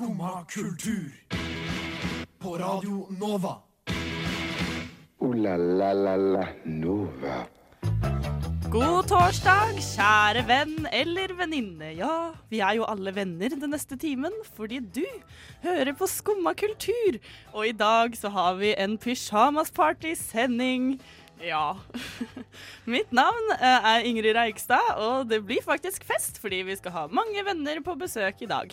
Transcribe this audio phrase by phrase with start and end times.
[0.00, 1.12] Skumma kultur.
[2.38, 3.56] På Radio Nova.
[5.18, 7.42] O-la-la-la-la Nova.
[8.72, 11.90] God torsdag, kjære venn eller venninne.
[11.98, 15.04] Ja, vi er jo alle venner den neste timen, fordi du
[15.66, 17.20] hører på Skumma kultur.
[17.52, 20.96] Og i dag så har vi en pyjamasparty-sending.
[21.44, 21.76] Ja.
[22.96, 27.06] Mitt navn eh, er Ingrid Reigstad, og det blir faktisk fest fordi vi skal ha
[27.12, 28.72] mange venner på besøk i dag.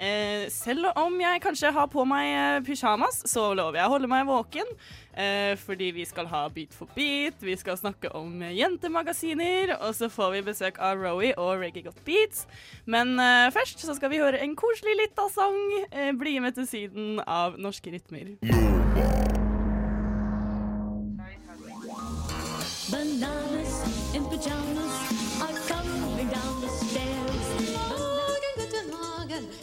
[0.00, 4.10] Eh, selv om jeg kanskje har på meg pysjamas, pyjamas, så lover jeg å holde
[4.10, 4.66] meg våken.
[5.14, 9.94] Eh, fordi vi skal ha Beat for beat, vi skal snakke om eh, jentemagasiner, og
[9.94, 12.46] så får vi besøk av Rowie og Reggae Got Beats.
[12.86, 15.60] Men eh, først så skal vi høre en koselig lita sang,
[15.90, 18.38] eh, 'Bli med til Syden' av Norske Rytmer.
[18.40, 19.29] Bananas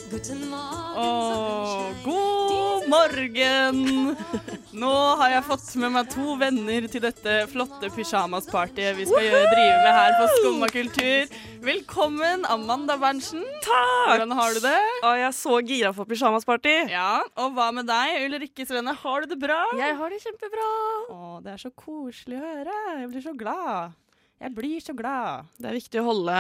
[0.08, 4.16] Åh, god morgen!
[4.82, 9.50] Nå har jeg fått med meg to venner til dette flotte pysjamaspartyet vi skal gjøre,
[9.52, 11.36] drive med her på Skumma kultur.
[11.68, 13.44] Velkommen, Amanda Berntsen.
[13.66, 14.08] Takk!
[14.14, 14.80] Hvordan har du det?
[15.04, 16.78] Å, jeg er så gira for pyjamasparty.
[16.94, 18.96] Ja, Og hva med deg, Ulrikke Svenne?
[19.04, 19.60] Har du det bra?
[19.76, 20.72] Jeg har det kjempebra.
[21.12, 22.80] Å, det er så koselig å høre.
[23.02, 23.98] Jeg blir så glad.
[24.38, 25.48] Jeg blir så glad.
[25.58, 26.36] Det er viktig å holde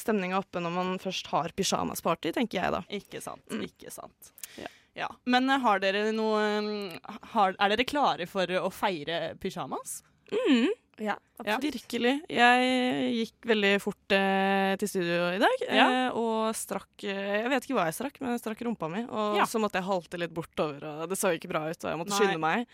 [0.00, 2.82] stemninga oppe når man først har pysjamasparty, tenker jeg da.
[2.98, 3.44] Ikke sant.
[3.52, 3.62] Mm.
[3.68, 4.32] Ikke sant.
[4.58, 4.66] Ja.
[4.98, 5.08] Ja.
[5.30, 10.00] Men eh, har dere noe eh, har, Er dere klare for å feire pyjamas?
[10.32, 10.72] Mm.
[10.98, 11.14] Ja.
[11.62, 12.12] Virkelig.
[12.28, 15.84] Jeg gikk veldig fort eh, til studio i dag, Ja.
[16.08, 19.04] eh, og strakk eh, Jeg vet ikke hva jeg strakk, men jeg strakk rumpa mi.
[19.06, 19.44] Og Ja.
[19.46, 22.10] så måtte jeg halte litt bortover, og det så ikke bra ut, og jeg måtte
[22.10, 22.18] Nei.
[22.18, 22.66] skynde meg.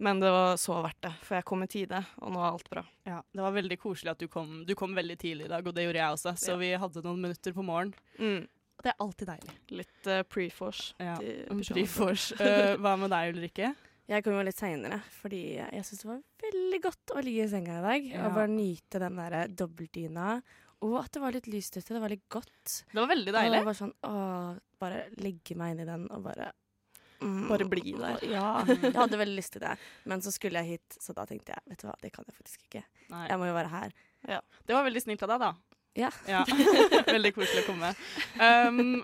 [0.00, 2.70] Men det var så verdt det, for jeg kom i tide, og nå er alt
[2.70, 2.84] bra.
[3.06, 4.64] Ja, Det var veldig koselig at du kom.
[4.64, 6.32] Du kom veldig tidlig i dag, og det gjorde jeg også.
[6.38, 6.56] Så Ja.
[6.56, 7.92] vi hadde noen minutter på morgen.
[8.18, 8.48] Mm.
[8.82, 9.54] Det er alltid deilig.
[9.70, 10.92] Litt uh, pre-force.
[11.00, 11.16] Ja.
[11.18, 12.32] pre-force.
[12.40, 13.74] Eh, hva med deg, Ulrikke?
[14.06, 17.50] Jeg kom jo litt seinere, fordi jeg syns det var veldig godt å ligge i
[17.50, 18.04] senga i dag.
[18.12, 18.28] Ja.
[18.28, 20.28] Og bare nyte den der dobbeltdyna.
[20.86, 21.88] Og at det var litt lyst ute.
[21.88, 22.84] Det var litt godt.
[22.92, 23.58] Det var veldig deilig.
[23.58, 24.14] Og bare sånn, å,
[24.78, 26.52] bare legge meg inn i den og bare
[27.18, 28.26] mm, Bare bli der.
[28.30, 28.50] Ja.
[28.68, 29.74] Jeg hadde veldig lyst til det.
[30.06, 32.38] Men så skulle jeg hit, så da tenkte jeg vet du hva, det kan jeg
[32.38, 32.84] faktisk ikke.
[33.10, 33.24] Nei.
[33.32, 33.96] Jeg må jo være her.
[34.36, 34.42] Ja.
[34.68, 35.76] Det var veldig snilt av deg, da.
[35.96, 36.44] Ja.
[37.16, 37.94] veldig koselig å komme.
[38.36, 39.00] Um,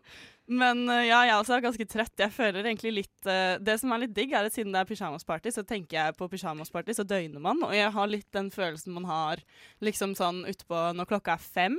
[0.49, 2.13] men uh, ja, jeg også er ganske trett.
[2.19, 4.89] Jeg føler egentlig litt uh, Det som er litt digg, er at siden det er
[4.91, 7.63] pyjamasparty, så tenker jeg på pyjamasparty, så døgner man.
[7.63, 9.43] Og jeg har litt den følelsen man har
[9.81, 11.79] liksom sånn utpå når klokka er fem.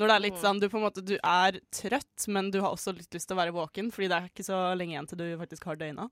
[0.00, 0.42] Når det er litt Mm.
[0.42, 3.36] sånn, du på en måte du er trøtt, men du har også litt lyst til
[3.36, 6.08] å være våken, fordi det er ikke så lenge igjen til du faktisk har døgna.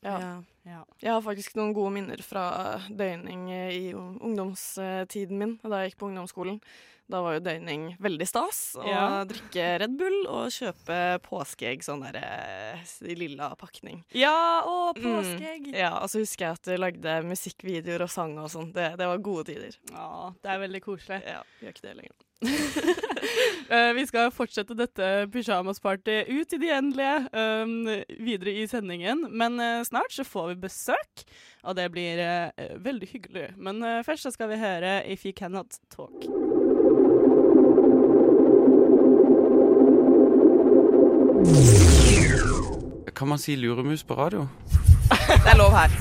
[0.00, 0.18] Ja.
[0.18, 0.42] Ja.
[0.64, 0.84] Ja.
[1.02, 6.00] Jeg har faktisk noen gode minner fra døgning eh, i ungdomstiden min, da jeg gikk
[6.00, 6.60] på ungdomsskolen.
[7.08, 8.76] Da var jo døgning veldig stas.
[8.76, 9.24] Å Ja.
[9.24, 14.02] drikke Red Bull og kjøpe påskeegg sånn der eh, i lilla pakning.
[14.12, 15.02] Ja, å, Mm.
[15.02, 15.70] påskeegg!
[15.74, 18.72] Ja, og så husker jeg at du lagde musikkvideoer og sang og sånn.
[18.74, 19.72] Det, det var gode tider.
[19.90, 21.22] Ja, det er veldig koselig.
[21.24, 22.16] Ja, gjør ikke det lenger.
[23.68, 27.84] Eh, vi skal fortsette dette pysjamaspartyet ut i det endelige um,
[28.24, 29.26] videre i sendingen.
[29.28, 31.24] Men uh, snart så får vi besøk,
[31.68, 33.46] og det blir uh, veldig hyggelig.
[33.60, 36.47] Men uh, først så skal vi høre If You Cannot Talk.
[43.14, 44.48] Kan man si luremus på radio?
[45.44, 45.92] Det er lov her.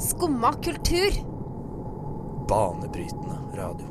[0.00, 1.18] Skumma kultur.
[2.48, 3.90] Banebrytende radio.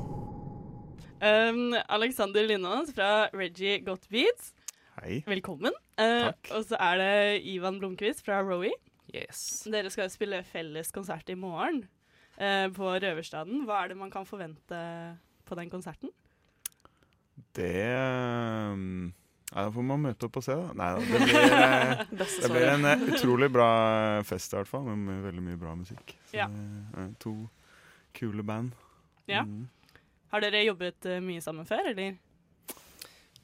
[1.22, 4.56] Um, Alexander Lindås fra Reggie Got Beats,
[5.04, 5.22] Hei.
[5.28, 5.78] velkommen.
[6.02, 8.74] Uh, og så er det Ivan Blomkvist fra Rowie.
[9.14, 9.68] Yes.
[9.70, 11.84] Dere skal spille felles konsert i morgen
[12.42, 13.68] uh, på Røverstaden.
[13.70, 14.82] Hva er det man kan forvente
[15.46, 16.10] på den konserten?
[17.54, 17.76] Det
[18.74, 19.11] um,
[19.52, 20.72] ja, Da får man møte opp og se, da.
[20.80, 21.02] Nei da.
[21.02, 22.06] Det blir, eh,
[22.42, 23.70] det blir en eh, utrolig bra
[24.28, 24.88] fest, i hvert fall.
[24.96, 26.16] Med, veldig mye bra musikk.
[26.32, 26.48] Så Ja.
[26.98, 27.36] er to
[28.16, 28.72] kule band.
[29.28, 29.44] Ja.
[29.44, 29.68] Mm.
[30.32, 32.18] Har dere jobbet eh, mye sammen før, eller?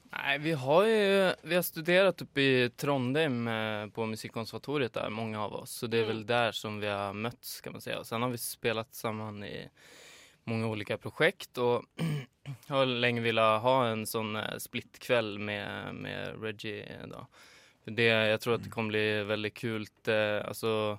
[0.08, 5.36] Nei, vi har ju vi har studert oppe i Trondheim eh, på Musikkonservatoriet der, mange
[5.38, 5.74] av oss.
[5.82, 8.00] Så det er vel der som vi har møtt kan man säga.
[8.08, 9.68] Sen har vi spilt sammen i
[10.48, 11.84] många olika projekt och
[12.68, 17.26] har länge velat ha en sånn splittkveld med, med Reggie Da.
[17.84, 20.08] För det, jeg tror att det kommer bli veldig kult.
[20.08, 20.98] Eh, alltså,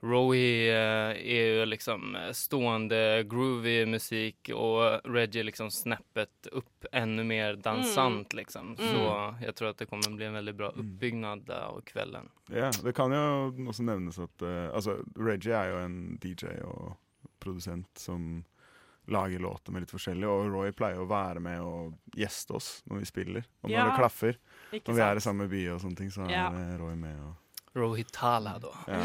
[0.00, 7.24] Rowie eh, jo ju liksom eh, stående groovy musikk, og Reggie liksom snappet opp enda
[7.24, 8.76] mer dansant liksom.
[8.78, 8.92] Mm.
[8.92, 12.28] Så jeg tror at det kommer bli en veldig bra oppbyggnad uppbyggnad av kvelden.
[12.52, 16.94] Ja, det kan jo også nevnes at eh, Altså, Reggie er jo en DJ og
[17.40, 18.44] produsent som
[19.08, 20.26] lage låter med litt forskjellig.
[20.28, 23.44] Og Roy pleier å være med og gjeste oss når vi spiller.
[23.62, 24.36] Og når Ja, det klaffer,
[24.72, 25.16] ikke når vi er sant?
[25.16, 26.48] i samme by og sånne ting, så Ja.
[26.50, 27.16] er Roy med.
[27.20, 27.34] og
[27.76, 28.70] Rohitala, da.
[28.88, 29.04] Ja.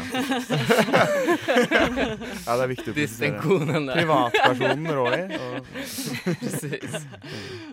[2.46, 3.40] ja, det er viktig å presisere.
[3.92, 5.18] Privatpersonen Roy.
[5.42, 5.66] Og.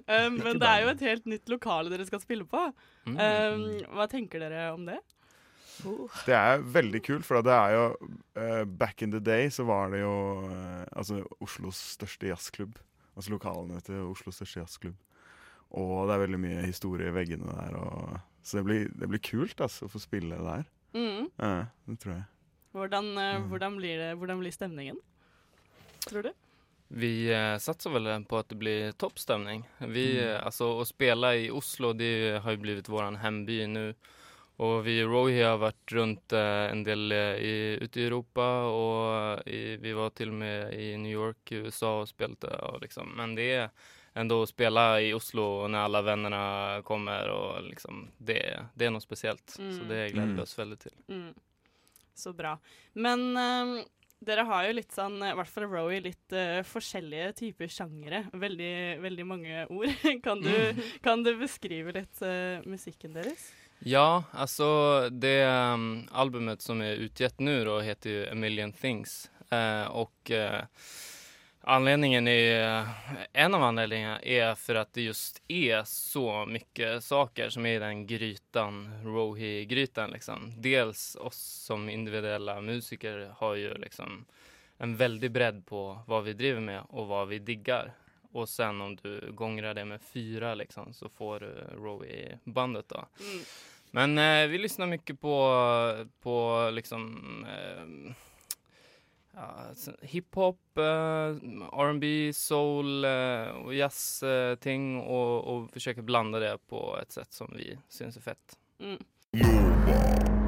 [0.09, 2.65] Um, men det er jo et helt nytt lokale dere skal spille på.
[3.07, 3.15] Mm.
[3.15, 3.63] Um,
[3.95, 4.99] hva tenker dere om det?
[6.25, 7.83] Det er veldig kult, for det er jo
[8.39, 10.15] uh, Back in the day så var det jo
[10.45, 12.79] uh, altså Oslos største jazzklubb.
[13.15, 14.97] Altså lokalene til Oslos største jazzklubb.
[15.79, 17.77] Og det er veldig mye historie i veggene der.
[17.77, 20.67] Og, så det blir, det blir kult altså, å få spille der.
[20.97, 21.29] Mm.
[21.37, 21.55] Ja,
[21.85, 22.27] det tror jeg.
[22.73, 25.01] Hvordan, uh, hvordan, blir det, hvordan blir stemningen?
[26.07, 26.31] Tror du?
[26.89, 29.61] Vi eh, satser vel på at det blir toppstemning.
[29.79, 30.41] Vi, Mm.
[30.45, 33.93] altså, å spille i Oslo, det har jo blivit vår hemby nu.
[34.59, 38.47] Och vi i Rohi har vært rundt eh, en del eh, i, ute i Europa
[38.67, 42.51] og i, vi var til og med i New York i USA og spilte.
[42.67, 43.69] Og liksom, men det er
[44.19, 46.41] ändå å spille i Oslo når alle vennene
[46.83, 48.41] kommer og liksom, det,
[48.75, 49.55] det er noe spesielt.
[49.55, 49.69] Mm.
[49.77, 49.87] Så Mm.
[49.93, 50.43] det gleder vi Mm.
[50.43, 50.97] oss veldig til.
[51.07, 51.31] Mm.
[52.19, 52.57] Så bra.
[52.99, 53.73] Men um,
[54.19, 58.25] dere har jo litt sånn, i hvert fall Rowie, litt uh, forskjellige typer sjangere.
[58.33, 59.95] Veldig, veldig mange ord.
[60.27, 63.47] kan, du, kan du beskrive litt uh, musikken deres?
[63.79, 69.29] Ja, altså det um, albumet som er utgitt nu då heter jo A Million Things.
[69.53, 70.61] Uh, og uh,
[71.61, 72.87] anledningen är,
[73.33, 77.85] en av anledningene er for at det just er så mye saker som er i
[77.85, 80.53] den grytan, Rohi-grytan liksom.
[80.57, 84.25] Dels oss som individuella musikere har jo liksom
[84.77, 87.95] en veldig bredd på hva vi driver med og hva vi diggar.
[88.31, 93.05] Och sen om du gångrar det med fyra liksom så får du Rowie-bandet då.
[93.19, 93.43] Mm.
[93.91, 98.13] Men eh, vi lyssnar mycket på, på liksom eh,
[99.31, 99.65] ja,
[100.01, 100.83] hiphop, eh,
[101.79, 107.77] R&B, soul eh, och jazzting och, och försöker blanda det på ett sätt som vi
[107.89, 108.57] syns är fett.
[108.79, 110.38] Mm.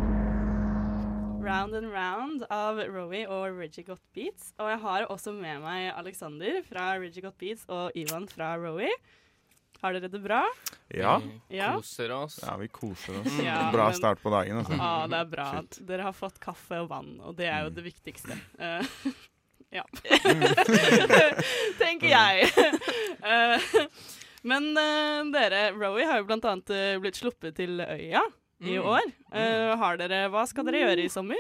[1.44, 4.52] Round and Round av Rowie og Reggie Got Beats.
[4.62, 8.92] Og jeg har også med meg Alexander fra Reggie Got Beats og Ivan fra Rowie.
[9.82, 10.44] Har dere det bra?
[10.94, 11.16] Ja.
[11.50, 11.72] Vi Ja.
[11.80, 12.40] koser oss.
[12.44, 13.40] Ja, vi koser oss.
[13.42, 14.58] Ja, Bra men- start på dagen.
[14.62, 14.78] Altså.
[14.78, 15.48] Ja, det er bra.
[15.56, 15.80] Shit.
[15.82, 15.88] Mm.
[15.88, 18.38] Dere har fått kaffe og vann, og det er jo det viktigste.
[18.60, 18.86] Uh,
[19.72, 19.84] ja.
[21.82, 22.52] Tenker jeg.
[23.26, 23.88] uh,
[24.52, 28.22] men uh, dere, Rowie har jo blant annet blitt sluppet til Øya
[28.62, 28.86] i Mm.
[28.86, 29.02] år.
[29.34, 31.38] Uh, har dere, hva skal dere gjøre i sommer?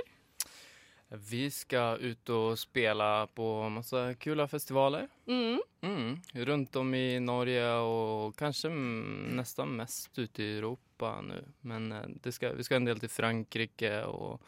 [1.11, 5.09] Vi skal ut og spille på masse kula festivaler.
[5.27, 5.59] Mm.
[5.83, 6.21] Mm.
[6.47, 11.41] Rundt om i Norge og kanskje nesten mest ute i Europa nå.
[11.67, 14.39] Men eh, det ska, vi skal en del til Frankrike og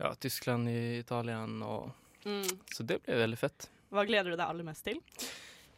[0.00, 1.90] ja, Tyskland, i Italien och
[2.26, 2.42] Mm.
[2.72, 3.66] så det blir veldig fett.
[3.92, 4.96] Hva gleder du deg aller mest til?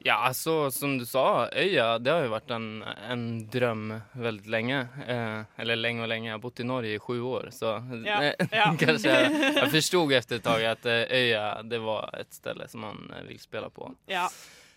[0.04, 2.66] Ja, altså, som du sa, øya det har jo vært en,
[3.10, 4.82] en drøm veldig lenge.
[5.08, 6.28] Eh, eller lenge og lenge.
[6.28, 7.48] Jeg har bott i Norge i sju år.
[7.50, 7.72] Så
[8.06, 8.68] Ja, eh, ja.
[8.78, 13.02] kanskje jeg, jeg forsto etter et tag at øya det var et ställe som man
[13.26, 13.88] vil spille spela på.
[14.06, 14.28] Ja,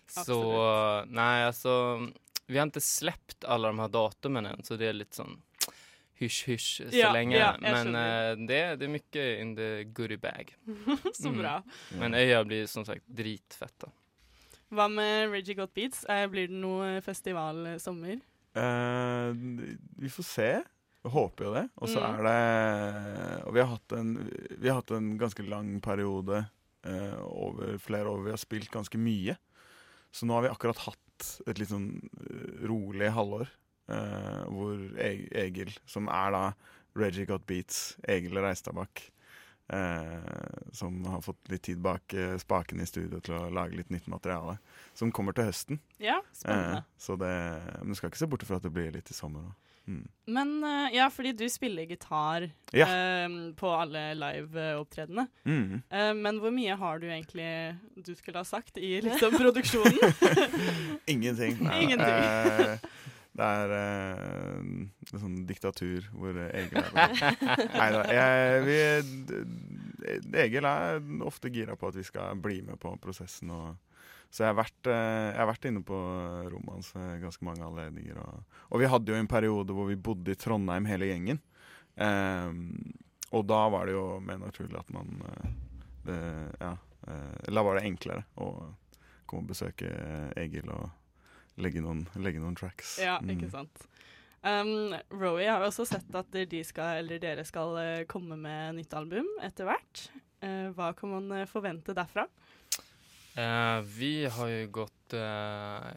[0.10, 0.40] Så
[1.10, 2.10] nej, altså
[2.48, 5.36] vi har ikke sluppet alle de her datoene så det er litt sånn
[6.20, 7.38] hysj-hysj så Ja, lenge.
[7.38, 10.56] ja, Men eh, det, det er mye in the goodie bag.
[11.14, 11.38] Så Mm.
[11.38, 11.62] bra.
[12.00, 13.92] Men øya blir som sagt dritfetta.
[14.70, 16.04] Hva med Reggie Got Beats?
[16.10, 18.20] Eh, blir det noe festivalsommer?
[18.56, 18.62] Uh.
[18.62, 19.34] Eh,
[20.04, 20.50] vi får se.
[21.00, 21.66] Jeg håper jo det.
[21.80, 22.20] Og så Mm.
[22.20, 24.10] er det Og vi har hatt en,
[24.60, 26.46] vi har hatt en ganske lang periode
[26.86, 28.24] uh, over flere år.
[28.26, 29.38] Vi har spilt ganske mye.
[30.12, 33.48] Så nå har vi akkurat hatt et litt sånn eh, rolig halvår.
[33.90, 36.44] Uh, hvor E- Egil, som er da
[36.96, 39.10] Reggie Got Beats, Egil Reistadbakk,
[39.70, 43.90] eh, som har fått litt tid bak eh, spaken i studio til å lage litt
[43.94, 44.58] nytt materiale,
[44.98, 45.80] som kommer til høsten.
[46.02, 46.84] Ja, spennende.
[46.84, 47.34] Eh, så det,
[47.82, 49.58] men du skal ikke se bort fra at det blir litt i sommer òg.
[49.90, 50.04] Mm.
[50.30, 52.44] Men eh, ja, fordi du spiller gitar
[52.78, 52.86] Ja.
[52.86, 53.26] eh,
[53.58, 55.26] på alle live-opptredenene.
[55.50, 55.80] Mm.
[55.90, 57.48] Eh, men hvor mye har du egentlig
[57.98, 59.98] du skulle ha sagt i liksom produksjonen?
[61.10, 61.58] Ingenting.
[61.82, 62.86] Ingenting.
[63.30, 64.58] Eh, det er eh,
[65.14, 66.92] en sånn diktatur hvor Egil er
[67.76, 68.02] Nei da.
[70.44, 73.52] Egil er ofte gira på at vi skal bli med på prosessen.
[73.54, 73.76] Og,
[74.30, 76.00] så jeg har, vært, eh, jeg har vært inne på
[76.54, 78.20] rommet hans ved ganske mange anledninger.
[78.22, 81.42] Og, og vi hadde jo en periode hvor vi bodde i Trondheim hele gjengen.
[82.00, 82.52] Eh,
[83.30, 85.50] og da var det jo mer naturlig at man eh,
[86.10, 86.20] det,
[86.64, 86.76] Ja.
[87.08, 88.52] eh, da var det enklere å
[89.30, 89.90] komme og besøke
[90.42, 90.88] Egil og
[91.60, 92.98] legge noen, legge noen tracks.
[93.04, 93.30] ja, Mm.
[93.36, 93.86] ikke sant.
[94.42, 98.94] Um, Rowie har også sett at de skal, eller dere skal eh, komme med nytt
[98.96, 100.06] album etter hvert.
[100.40, 102.24] Uh, hva kan man eh, forvente derfra?
[103.36, 105.92] Uh, vi har jo gått uh,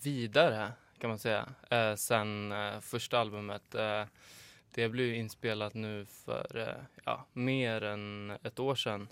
[0.00, 2.32] videre, kan man si, uh, sen
[2.82, 3.74] första albumet.
[3.74, 4.04] Eh,
[4.74, 6.58] det ble jo innspilt nå for
[7.04, 9.06] ja, mer enn et år sedan.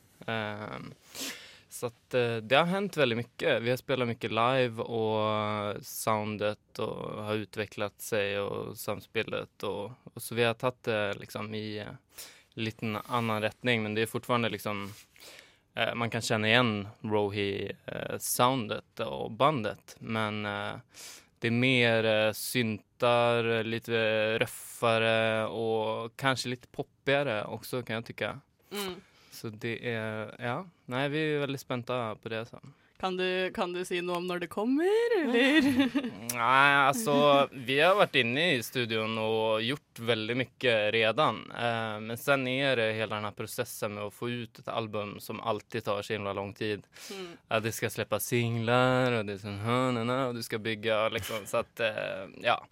[1.77, 3.63] Eh, så att eh, det har hänt väldigt mycket.
[3.63, 10.23] Vi har spelat mycket live och soundet och har utvecklat sig och samspelet och, och
[10.23, 11.87] så vi har tagit det liksom i eh,
[12.55, 14.93] liten annan rättning men det är fortfarande liksom
[15.75, 20.75] eh, man kan känna igen Rohi-soundet och bandet men eh,
[21.39, 28.41] det är mer eh, syntar, lite röffare och kanske lite poppigare också kan jag tycka.
[28.73, 29.01] Mm.
[29.37, 30.59] Så det er ja,
[30.91, 32.47] Nei, vi er veldig spente på det.
[32.49, 32.61] Så.
[32.97, 35.67] Kan, du, kan du si noe om når det kommer, eller?
[36.33, 37.17] Nei, altså
[37.53, 41.43] vi har vært inne i studion og gjort veldig mye redan.
[41.53, 45.43] Eh, men sen er det hele denne prosessen med å få ut et album som
[45.45, 46.89] alltid tar så himla lang tid.
[47.13, 47.29] Mm.
[47.53, 51.45] At de skal slippe singler, og, det är og du skal bygge liksom.
[51.45, 52.63] Så at eh, ja.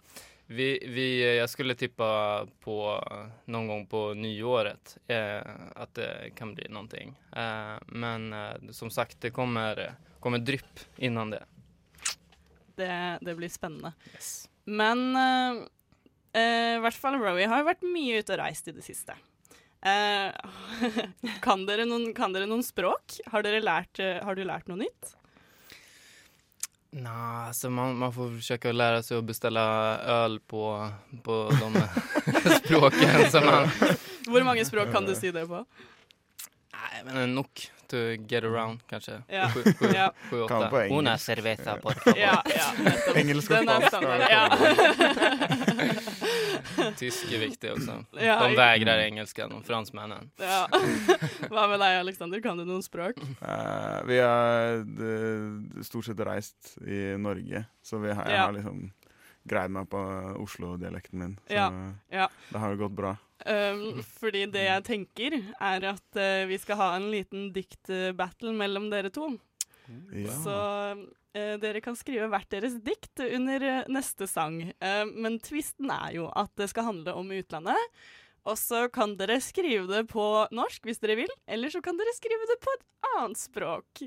[0.47, 3.03] Vi, vi, jag skulle tippa på
[3.45, 5.41] någon gång på nyåret eh,
[5.75, 7.19] att det kan bli någonting.
[7.35, 11.43] Eh, men eh, som sagt, det kommer, kommer drypp innan det.
[12.75, 13.93] Det, det blir spennende.
[14.13, 14.49] Yes.
[14.63, 15.63] Men eh,
[16.41, 19.17] eh, i hvert fall Rowie har jo vært mye ute og reist i det siste.
[19.85, 20.33] Eh,
[21.45, 23.19] kan, dere noen, kan dere noen språk?
[23.33, 25.15] Har, lært, eh, har du lært noe nytt?
[26.97, 29.63] Nah, så man, man får forsøke å lære seg å bestille
[30.13, 30.61] øl på,
[31.25, 31.81] på de
[32.61, 33.67] språkene som man...
[34.23, 35.59] Hvor mange språk kan du si det på?
[36.85, 39.19] Nej, men nok to get around kanskje.
[39.29, 39.49] Ja.
[39.53, 40.11] Sju, sju, Ja.
[40.29, 40.67] sju, åtte.
[40.69, 40.97] på engelsk.
[40.99, 42.19] Una cerveza, por favor.
[42.19, 42.71] Ja, ja.
[43.15, 43.93] Engelsk og er spansk.
[44.03, 44.49] er Ja.
[46.99, 47.97] Tysk er viktig også.
[48.19, 50.29] Ja, De vegrer engelsken, de franskmennene.
[50.41, 50.65] ja.
[51.51, 52.41] Hva med deg, Aleksander?
[52.43, 53.19] Kan du noen språk?
[53.41, 58.87] Uh, vi har eh, stort sett reist i Norge, så vi har, jeg har liksom
[59.45, 60.01] greid meg på
[60.41, 61.35] Oslo-dialekten min.
[61.47, 61.69] Så Ja,
[62.09, 62.27] ja.
[62.49, 63.15] det har jo gått bra.
[63.45, 68.89] Um, fordi det jeg tenker, er at uh, vi skal ha en liten diktbattle mellom
[68.89, 69.35] dere to.
[70.09, 70.33] Ja.
[70.41, 70.55] Så
[70.97, 74.61] uh, dere kan skrive hvert deres dikt under eh, neste sang.
[74.79, 77.99] Eh, men tvisten er jo at det skal handle om utlandet.
[78.45, 80.23] Og så kan dere skrive det på
[80.53, 82.83] norsk hvis dere vil, eller så kan dere skrive det på et
[83.15, 84.03] annet språk.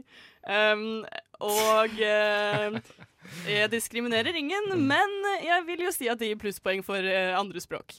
[0.46, 1.02] Um,
[1.42, 7.02] og jeg diskriminerer ingen, men jeg vil jo si at det gir plusspoeng for
[7.34, 7.98] andre språk.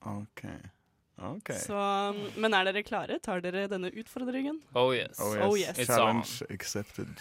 [0.00, 0.44] OK.
[1.20, 1.50] Ok.
[1.60, 1.76] Så,
[2.40, 3.18] men er dere klare?
[3.20, 4.62] Tar dere denne utfordringen?
[4.72, 5.20] Oh yes.
[5.20, 5.44] Oh yes.
[5.44, 5.76] Oh yes.
[5.76, 7.12] It's Challenge accepted.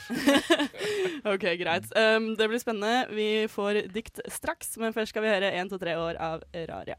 [1.34, 1.90] OK, greit.
[2.00, 3.10] Um, det blir spennende.
[3.12, 6.96] Vi får dikt straks, men først skal vi høre 1, 2, 3 år av Raria.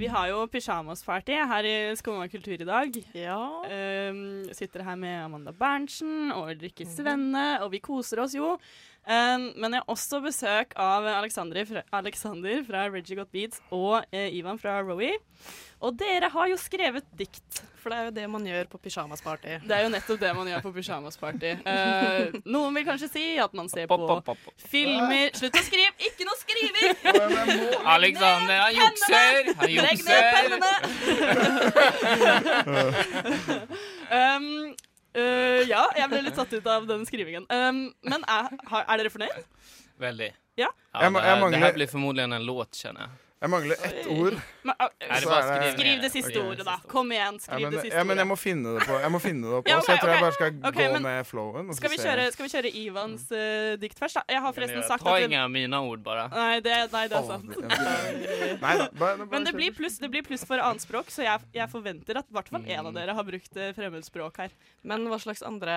[0.00, 2.94] Vi har jo pysjamasparty her i Skumma kultur i dag.
[3.16, 3.40] Ja.
[3.64, 8.54] Um, sitter her med Amanda Berntsen og Ulrikke Svenne, og vi koser oss jo.
[9.08, 14.04] Um, men jeg har også besøk av Alexander fra, Alexander fra Reggie Got Beats og
[14.12, 15.16] eh, Ivan fra Rowie.
[15.80, 17.62] Og dere har jo skrevet dikt.
[17.80, 19.54] For det er jo det man gjør på pysjamasparty.
[19.64, 21.52] Det er jo nettopp det man gjør på pysjamasparty.
[21.64, 24.52] Uh, noen vil kanskje si at man ser på Pop, pop, pop.
[24.68, 25.94] filmer Slutt å skrive!
[26.10, 26.92] Ikke noe skriving!
[27.96, 29.48] Alexander, han jukser!
[29.62, 30.74] Han Legg ned pennene!
[34.12, 34.76] um,
[35.18, 37.46] uh, ja, jeg ble litt satt ut av den skrivingen.
[37.50, 38.52] Um, men er,
[38.82, 39.48] er dere fornøyd?
[40.00, 40.30] Veldig.
[40.60, 40.68] Ja.
[40.92, 43.18] Ja, det, her, det her, blir formodentlig en låt kjenner jag.
[43.40, 44.34] Jeg mangler ett ord.
[44.68, 46.42] Men, uh, det Så bara det- skriv det siste okay.
[46.50, 46.74] ordet, da.
[46.90, 49.10] Kom igjen, Ja, skriv men, det siste ja, men jeg må finne det på Jeg
[49.14, 51.02] må finne det opp Ja, okay, så jeg tror tror jeg bare skal gå men
[51.06, 51.64] med flowen.
[51.70, 54.22] og så Skal vi kjøre, skal vi kjøre Ivans uh, dikt først, da?
[54.28, 56.26] Jeg har forresten sagt Ta inga av mina ord bare.
[56.36, 57.48] Nei, det, nei, det er sant.
[58.66, 61.40] Nei da, bare, bare Men det blir pluss, det blir pluss for annetspråk, så jeg,
[61.56, 62.96] jeg forventer at i hvert fall en av Mm.
[63.00, 64.50] dere har brukt eh, fremmedspråk her.
[64.84, 65.70] Men hva slags andre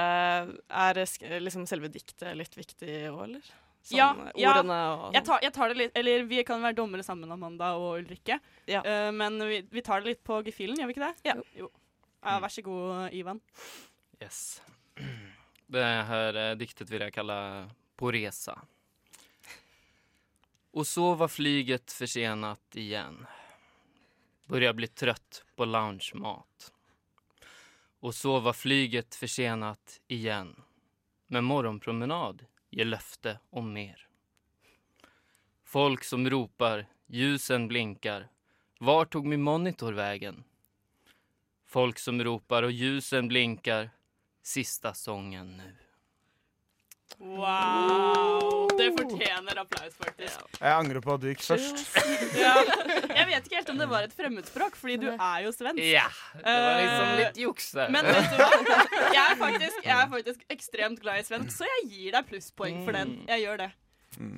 [0.68, 1.00] Er
[1.40, 3.52] liksom selve diktet litt viktig òg, eller?
[3.84, 4.10] Sånn, Ja,
[4.40, 4.52] ja.
[4.54, 7.74] Ordene og Jeg tar, jeg tar det litt, eller Vi kan være dommere sammen, Amanda
[7.76, 8.40] og Ulrikke.
[8.72, 8.80] Ja.
[8.80, 11.32] Uh, men vi, vi tar det litt på gefühlen, gjør vi ikke det?
[11.34, 11.36] Ja.
[11.60, 11.68] Jo.
[12.24, 13.42] Uh, vær så god, Ivan.
[14.24, 14.62] Yes.
[15.74, 17.36] Det her eh, diktet vil jeg kalle
[17.98, 18.60] På resa.
[20.72, 23.26] Och så var flyget försenat igen.
[24.46, 26.74] Börjar bli trött på loungemat.
[28.00, 30.56] Og så var flyget forsenet igjen.
[31.28, 34.08] Med morgonpromenad ger löfte om mer.
[35.64, 38.28] Folk som ropar, ljusen blinkar.
[38.80, 40.44] Var tog min monitor vägen?
[41.66, 43.90] Folk som ropar och ljusen blinkar.
[44.42, 45.83] Sista sången nu.
[47.20, 48.68] Wow!
[48.78, 50.40] Det fortjener applaus, faktisk.
[50.60, 51.84] Jeg angrer på at du gikk først.
[52.38, 52.56] Ja.
[53.14, 55.84] Jeg vet ikke helt om det var et fremmedspråk, fordi du er jo svensk.
[55.86, 56.08] Ja,
[56.40, 57.70] det var liksom Eh, litt juks.
[57.94, 58.50] Men vet du hva?
[59.14, 62.84] Jeg er, faktisk, jeg er faktisk ekstremt glad i svensk, så jeg gir deg plusspoeng
[62.88, 63.16] for den.
[63.30, 63.72] Jeg gjør det.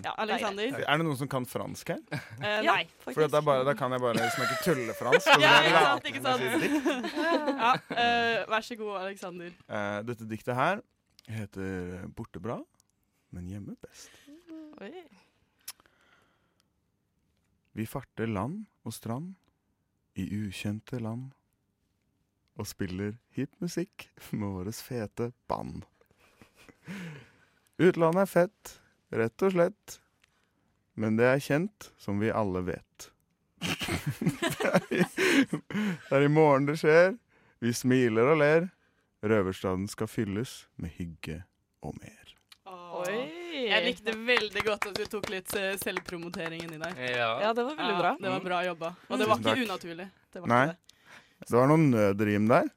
[0.05, 0.71] Ja, Alexander?
[0.87, 1.99] Er det noen som kan fransk her?
[2.15, 2.81] Eh, nei.
[3.03, 5.19] For da, bare, da kan jeg bare snakke tullefransk.
[5.19, 7.11] og så Ja, ikke sant, ikke sant?
[7.59, 9.51] Ja, uh, vær så god, Alexander.
[9.67, 10.79] Uh, dette diktet her
[11.27, 12.59] heter 'Borte bra,
[13.29, 14.11] men hjemme best'.
[14.81, 15.03] Oi.
[17.75, 19.33] Vi farter land og strand
[20.15, 21.33] i ukjente land
[22.55, 25.83] og spiller hipp musikk med våres fete band.
[27.75, 28.75] Utlandet er fett,
[29.11, 29.97] rett og slett,
[30.95, 33.09] men det er kjent som vi alle vet.
[33.65, 37.17] det, er i, det er i morgen det skjer,
[37.59, 38.69] vi smiler og ler.
[39.25, 41.41] Røverstaden skal fylles med hygge
[41.85, 42.31] og mer.
[42.95, 43.17] Oi.
[43.65, 46.95] Jeg likte veldig godt at du tok litt selvpromoteringen selvpromotering inni der.
[47.17, 47.29] Ja.
[47.47, 48.11] Ja, det var veldig bra.
[48.21, 48.89] Det var bra jobba.
[49.09, 49.63] Og det var ikke takk.
[49.67, 50.07] unaturlig.
[50.33, 50.63] Det var Nei.
[50.65, 50.81] ikke det.
[51.45, 52.69] Det var noen nødrim der,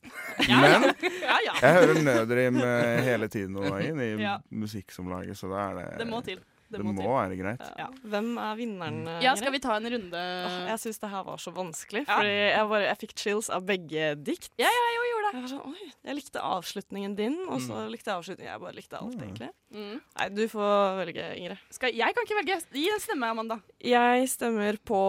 [0.51, 0.83] men
[1.29, 1.53] Ja, ja.
[1.63, 4.35] jeg hører nødrim eh, hele tiden om dagen i Ja.
[4.51, 6.41] musikk som lages, så da er det Det må til.
[6.69, 7.09] Det, må må, til.
[7.09, 7.63] være greit.
[7.79, 7.87] Ja.
[8.13, 8.99] Hvem er vinneren?
[9.09, 10.13] eh, Ja, skal vi ta en runde?
[10.21, 12.19] Oh, jeg syns det her var så vanskelig, Ja.
[12.19, 14.51] fordi jeg, bare, jeg fikk chills av begge dikt.
[14.61, 15.37] Ja, ja, jo, det.
[15.37, 18.77] Jeg, var sånn, Oi, jeg likte avslutningen din, og så likte jeg avslutningen Jeg bare
[18.77, 19.51] likte alt, egentlig.
[19.75, 19.97] Mm.
[20.19, 21.65] Nei, du får velge, Ingrid.
[21.77, 22.61] Skal, jeg kan ikke velge.
[22.75, 23.61] Gi en stemme, Amanda.
[23.85, 25.03] Jeg stemmer på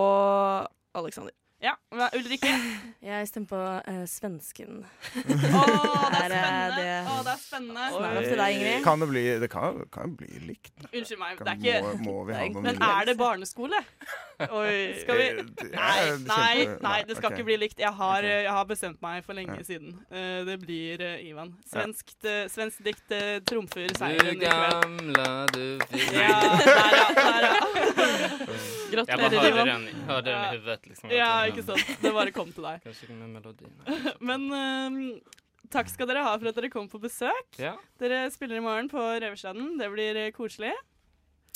[0.99, 1.35] Alexander.
[1.61, 1.73] Ja,
[2.15, 2.47] Ulrikke?
[3.09, 3.57] Jeg stemmer på
[3.91, 4.77] uh, svensken.
[5.11, 6.77] Å, det er Er, eh, spennende.
[6.77, 7.87] det- Å, det er spennende.
[7.99, 8.11] Oi.
[8.19, 8.83] Opp til deg, Ingrid.
[8.85, 10.71] Kan det bli Det kan, kan bli likt.
[10.87, 13.81] Unnskyld meg, Kan, det er ikke må, må vi ha noe Men er det barneskole?
[14.39, 14.77] Oi.
[15.01, 15.43] Skal vi Eh,
[15.75, 15.99] Nei,
[16.29, 17.41] nei, nei, det skal okay.
[17.41, 17.79] ikke bli likt.
[17.83, 19.65] Jeg har, jeg har bestemt meg for lenge Ja.
[19.67, 19.97] siden.
[20.07, 21.51] Uh, Det blir uh, Ivan.
[21.67, 22.23] Svenskt,
[22.55, 23.11] Svensk dikt
[23.49, 24.47] trumfer Du seieren i kveld.
[24.47, 27.07] gamla, du fine Ja, der ja.
[27.19, 27.55] Der, ja.
[28.89, 30.79] Jeg bare hører den, i hodet.
[30.89, 31.93] Liksom, ja, ikke sant.
[32.01, 32.81] Det bare kom til deg.
[32.85, 33.75] Kanskje ikke med melodien.
[34.31, 35.35] Men eh,
[35.73, 37.59] takk skal dere ha for at dere kom på besøk.
[37.61, 37.75] Ja.
[38.01, 39.75] Dere spiller i morgen på Røverstaden.
[39.79, 40.73] Det blir eh, koselig.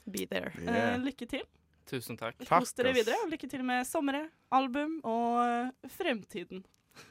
[0.04, 0.52] Be there.
[0.60, 0.98] Yeah.
[0.98, 1.46] Uh, lykke til.
[1.90, 2.38] Tusen takk.
[2.48, 6.64] Kos dere videre, og lykke til med sommeret, album og eh, fremtiden.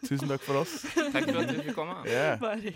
[0.07, 0.79] Tusen takk for oss.
[1.15, 1.97] Takk for at du fikk komme.
[2.07, 2.39] Yeah.
[2.39, 2.71] Bare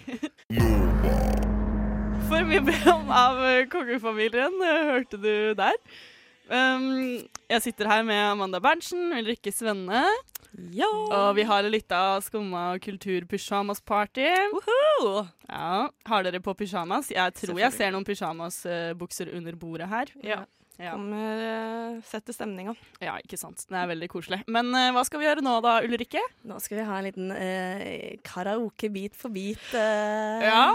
[2.26, 5.78] For mye om av eh, kongefamilien eh, hørte du der.
[6.46, 10.04] Um, jeg sitter her med Amanda Berntsen, Ulrikke Svenne.
[10.72, 10.87] Ja!
[10.88, 14.26] Og vi har litt av Skumma kultur-pysjamas-party.
[15.50, 17.11] Ja, Har dere på pyjamas?
[17.12, 20.12] Jeg tror jeg ser noen pysjamasbukser under bordet her.
[20.24, 20.44] Ja.
[20.76, 20.90] Ja.
[20.92, 22.74] Kommer uh, setter stemninga.
[23.00, 23.62] ja, ikke sant.
[23.64, 24.42] Det er veldig koselig.
[24.52, 26.20] Men uh, hva skal vi gjøre nå da, Ulrikke?
[26.44, 30.66] Nå skal vi ha en liten uh, karaoke bit for bit-opplegg, Ja.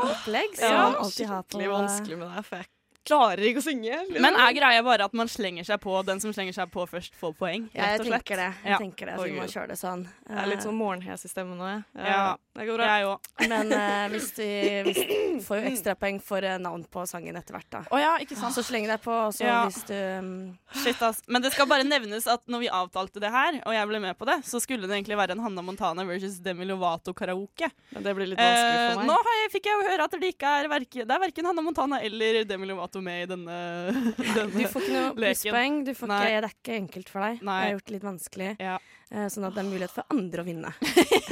[0.57, 2.69] som Ja, man alltid har på Skikkelig vanskelig med det her, for jeg
[3.07, 3.95] klarer ikke å synge.
[4.07, 4.21] liksom.
[4.21, 7.15] Men er greia bare at man slenger seg på den som slenger seg på først,
[7.17, 7.69] får poeng?
[7.73, 8.49] Ja, jeg tenker det.
[8.63, 8.77] Jeg Ja.
[8.77, 10.03] tenker det, så vi må kjøre det sånn.
[10.29, 12.05] Jeg er litt sånn morgenhes i stemmen nå, jeg.
[12.05, 12.35] Ja.
[12.53, 12.85] Det går bra.
[12.85, 13.49] Jeg òg.
[13.49, 17.69] Men uh, hvis du hvis, får jo ekstrapoeng for eh, navn på sangen etter hvert,
[17.71, 17.81] da.
[17.89, 18.53] Å ja, ikke sant.
[18.53, 19.65] Så sleng deg på, og så Ja.
[19.69, 21.21] hvis du um, Shit, ass.
[21.27, 24.17] Men det skal bare nevnes at når vi avtalte det her, og jeg ble med
[24.19, 27.71] på det, så skulle det egentlig være en Hanna Montana versus Demi Lovato karaoke.
[27.95, 29.07] Men det blir litt vanskelig Eh, for meg.
[29.07, 31.45] nå har jeg, fikk jeg jo høre at det ikke er verke, Det er verken
[31.45, 33.58] Hanna Montana eller Demi Lovato med i denne,
[34.36, 35.77] denne Du får ikke noe plusspoeng.
[35.88, 37.39] Du får ikke, det er ikke enkelt for deg.
[37.47, 37.56] Nei.
[37.62, 38.73] Jeg har gjort det litt vanskelig, Ja.
[39.12, 40.73] eh, sånn at det er mulighet for andre å vinne.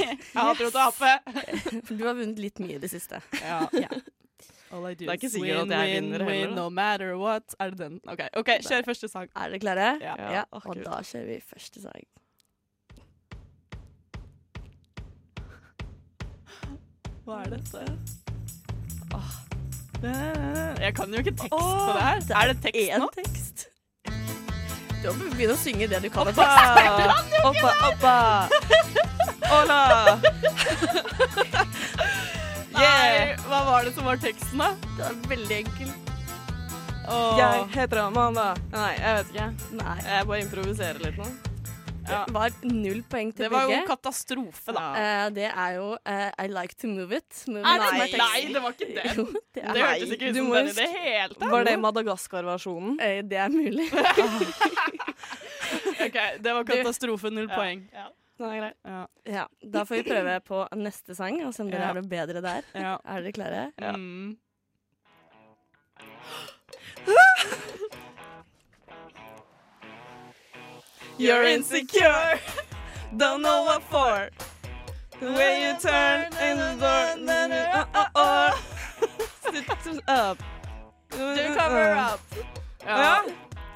[0.00, 1.12] Jeg hater å tape.
[1.84, 3.20] For du har vunnet litt mye i det siste.
[3.42, 3.60] Ja.
[3.76, 3.90] Ja.
[4.72, 6.62] All I do Det er ikke sikkert at jeg win, vinner heller, win, da.
[6.62, 7.56] no matter what.
[7.58, 8.00] Er det den?
[8.08, 9.28] OK, okay kjør første sang.
[9.34, 9.88] Er dere klare?
[10.00, 10.14] Ja.
[10.30, 10.44] ja.
[10.54, 12.06] Og da kjører vi første sang.
[17.26, 18.29] Hva er dette?
[20.04, 20.80] Åh.
[20.80, 22.20] Jeg kan jo ikke tekst på det her.
[22.20, 23.08] det Er det tekst En nå?
[23.16, 23.66] tekst.
[25.00, 26.28] Du må begynne å synge det du kan.
[26.28, 26.46] Oppa!
[27.48, 28.16] Oppa, oppa!
[29.50, 29.80] Hola!
[32.80, 34.70] Nei, hva var det som var teksten, da?
[34.96, 36.10] Det var veldig enkelt.
[37.10, 38.50] Jeg heter Amanda.
[38.70, 39.48] Nei, jeg vet ikke.
[39.80, 39.96] Nei.
[40.06, 41.26] Jeg bare improviserer litt nå.
[42.10, 42.20] Ja.
[42.36, 44.84] Var null poeng til Det var jo en katastrofe, da.
[44.94, 47.42] Uh, det er jo uh, I Like To Move It.
[47.50, 48.08] Nei, nei,
[48.50, 49.10] det var ikke den.
[49.16, 51.50] Jo, det Det hørtes ikke ut som den i det hele tatt.
[51.54, 52.98] Var det Madagaskar-versjonen?
[53.00, 53.88] Uh, det er mulig.
[56.00, 57.86] Ok, Det var katastrofe, null poeng.
[57.94, 58.08] Ja.
[58.40, 58.78] er greit.
[58.88, 59.00] Ja.
[59.28, 61.90] ja, da får vi prøve på neste sang, og se om dere Ja.
[61.94, 62.70] er det bedre der.
[62.74, 62.94] Ja.
[63.04, 63.66] Er dere klare?
[63.78, 63.92] Ja.
[63.96, 64.38] Mm.
[71.20, 72.40] You're insecure,
[73.14, 74.30] don't know what for.
[75.20, 78.52] The way you turn in the door, uh, uh, uh.
[79.52, 79.68] Sit
[80.08, 80.38] up.
[81.10, 82.20] to cover up.
[82.86, 83.24] Ja.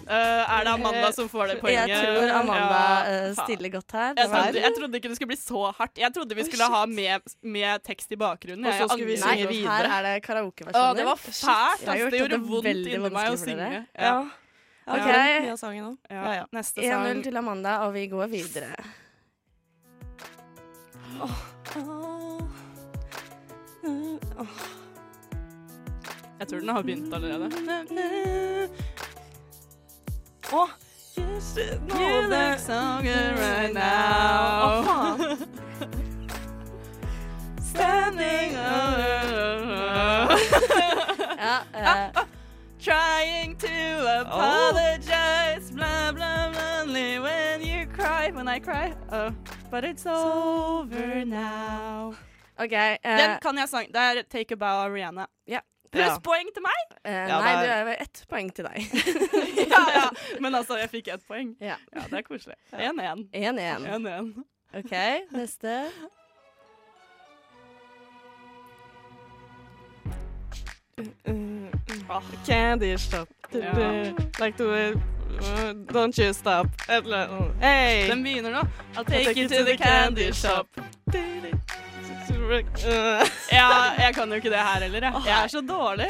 [0.04, 1.88] Uh, er det Amanda som får det poenget?
[1.88, 4.14] Jeg tror Amanda eh, stiller godt her.
[4.16, 6.00] Jeg trodde, jeg trodde ikke det skulle bli så hardt.
[6.00, 8.64] Jeg trodde vi skulle ha med, med tekst i bakgrunnen.
[8.68, 9.88] Og så skulle vi synge videre.
[9.92, 10.90] her er det karaokeversjoner.
[10.90, 11.84] Uh, det var fælt.
[12.12, 13.84] Det gjorde vondt inni meg å synge.
[13.92, 14.16] Ja.
[14.86, 14.96] Ok.
[14.98, 15.56] ja.
[16.10, 16.24] Ja.
[16.24, 16.44] Ja, ja.
[16.52, 18.74] Neste 1-0 til Amanda, og vi går videre.
[26.38, 27.50] Jeg tror den har begynt allerede.
[30.52, 30.66] Å,
[31.16, 35.14] You look so good right now.
[37.62, 39.14] Standing over
[41.44, 42.24] Ja, eh,
[42.84, 48.92] Trying to apologize, blah, blah, blah, only when you cry, when I cry.
[49.10, 49.32] Oh,
[49.70, 52.12] but it's over now.
[52.58, 52.74] OK.
[53.02, 53.86] Uh, Den kan jeg sang.
[53.88, 55.26] Det er Take a Bow av Rihanna.
[55.48, 55.60] Yeah.
[55.92, 56.18] Pluss Ja.
[56.18, 56.82] poeng til meg!
[57.06, 58.78] Uh, Ja, nei, det du er- ett poeng til deg.
[59.72, 60.08] ja, ja.
[60.40, 61.54] Men altså, jeg fikk ett poeng.
[61.60, 61.76] Ja.
[61.94, 62.56] Ja, det er koselig.
[62.72, 63.28] 1-1.
[63.32, 63.88] 1-1.
[63.88, 64.44] 1-1.
[64.74, 64.94] OK,
[72.08, 72.38] neste.
[72.46, 73.28] Candy shop.
[73.52, 74.12] Ja.
[74.40, 74.94] Like to uh,
[75.92, 76.66] Don't you stop.
[77.60, 78.08] Hey!
[78.08, 78.62] Den begynner nå.
[78.96, 80.68] I'll take you to the candy shop.
[83.52, 85.22] Ja, jeg kan jo ikke det her heller, jeg.
[85.26, 86.08] Jeg er så dårlig.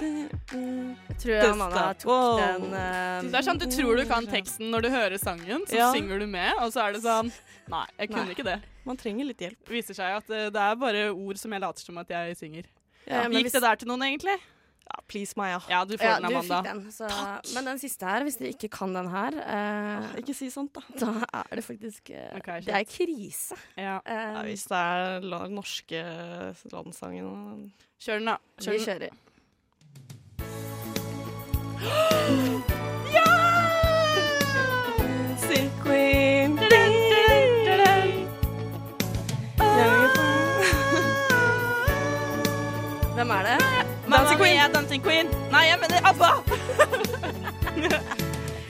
[0.52, 2.38] Jeg tror Amanda tok Wow.
[2.40, 5.76] den uh, Det er sånn, Du tror du kan teksten når du hører sangen, så
[5.78, 5.92] Ja.
[5.94, 7.30] synger du med, og så er det sånn
[7.70, 8.34] Nei, jeg kunne Nei.
[8.34, 8.56] ikke det.
[8.84, 9.56] Man trenger litt hjelp.
[9.64, 12.36] Det viser seg at eh, det er bare ord som jeg later som at jeg
[12.36, 12.64] synger.
[13.06, 14.36] Ja, men Gikk hvis- det der til noen, egentlig?
[14.84, 15.60] Ja, please, Maja.
[15.70, 16.60] Ja, du får Ja, den, Amanda.
[16.62, 16.92] den.
[16.92, 17.08] Så,
[17.54, 20.80] men den siste her, hvis dere ikke kan den her, eh, Ikke si sånt, da.
[21.00, 22.60] da er det faktisk eh, okay.
[22.60, 23.54] Det er krise.
[23.76, 23.96] Ja.
[24.04, 26.02] Eh, Ja, hvis det er den norske
[26.72, 28.36] landssangen Kjør den, da.
[28.60, 28.84] Kjør vi den.
[28.84, 29.08] kjører.
[35.82, 36.58] Queen.
[43.14, 43.83] Hvem er det?
[44.14, 45.26] Mamma Mia, Dancing Queen.
[45.50, 46.32] Nei, jeg mener ABBA!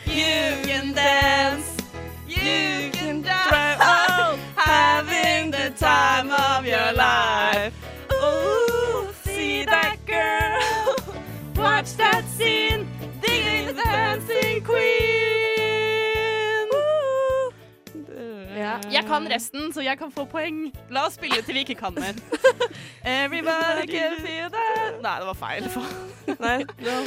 [0.07, 1.69] you can dance,
[2.27, 7.75] you can drive, oh, having the time of your life.
[8.11, 11.15] Ooh, see that girl,
[11.63, 12.89] watch that scene,
[13.21, 15.15] digging the dancing queen.
[18.57, 18.79] Ja.
[18.93, 20.73] Jeg kan resten, så jeg kan få poeng.
[20.91, 22.15] La oss spille til vi ikke kan mer.
[23.05, 25.69] Everybody can feel that Nei, det var feil.
[26.41, 27.07] Nei, no.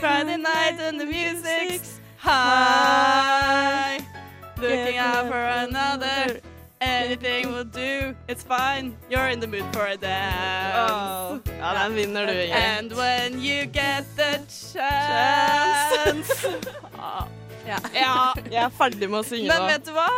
[0.00, 3.98] Friday night and the music's high.
[4.60, 6.40] Looking out for another.
[6.80, 8.14] Anything will do.
[8.28, 8.96] It's fine.
[9.10, 11.42] You're in the mood for a dance.
[11.58, 12.52] Ja, den vinner du, Ingrid.
[12.52, 16.46] And when you get the chance
[17.66, 17.76] Ja.
[17.94, 18.32] Ja.
[18.50, 20.08] Jeg er ferdig med å synge Men vet du hva?